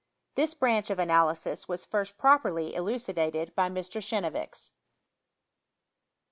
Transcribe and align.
This 0.33 0.55
branch 0.55 0.89
of 0.89 0.97
analysis 0.97 1.65
■was 1.67 1.85
first 1.85 2.17
properly 2.17 2.73
elucidated 2.73 3.53
by 3.53 3.69
Mr. 3.69 4.01
Chenevix. 4.01 4.45
6. 4.71 4.73